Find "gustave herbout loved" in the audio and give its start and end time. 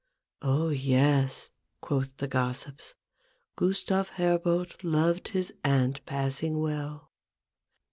3.55-5.27